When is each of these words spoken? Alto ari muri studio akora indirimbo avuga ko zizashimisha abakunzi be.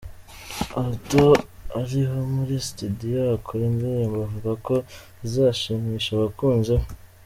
Alto 0.81 1.27
ari 1.79 1.99
muri 2.33 2.55
studio 2.67 3.19
akora 3.37 3.61
indirimbo 3.69 4.17
avuga 4.27 4.51
ko 4.65 4.75
zizashimisha 5.27 6.09
abakunzi 6.13 6.73
be. 6.81 6.87